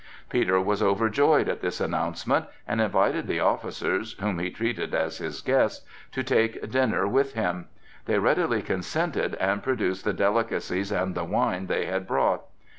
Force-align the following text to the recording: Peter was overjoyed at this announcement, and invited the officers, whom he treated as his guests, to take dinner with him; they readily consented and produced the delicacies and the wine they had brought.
Peter 0.29 0.59
was 0.59 0.81
overjoyed 0.81 1.47
at 1.47 1.61
this 1.61 1.79
announcement, 1.79 2.45
and 2.67 2.81
invited 2.81 3.27
the 3.27 3.39
officers, 3.39 4.13
whom 4.13 4.39
he 4.39 4.49
treated 4.49 4.95
as 4.95 5.19
his 5.19 5.41
guests, 5.41 5.85
to 6.11 6.23
take 6.23 6.67
dinner 6.71 7.05
with 7.07 7.35
him; 7.35 7.67
they 8.05 8.17
readily 8.17 8.63
consented 8.63 9.35
and 9.35 9.61
produced 9.61 10.03
the 10.03 10.11
delicacies 10.13 10.91
and 10.91 11.13
the 11.13 11.23
wine 11.23 11.67
they 11.67 11.85
had 11.85 12.07
brought. 12.07 12.45